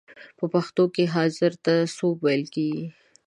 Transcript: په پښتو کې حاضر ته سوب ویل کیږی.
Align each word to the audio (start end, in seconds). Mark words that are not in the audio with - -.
په 0.37 0.45
پښتو 0.53 0.83
کې 0.93 1.03
حاضر 1.15 1.51
ته 1.65 1.73
سوب 1.95 2.17
ویل 2.23 2.43
کیږی. 2.53 2.85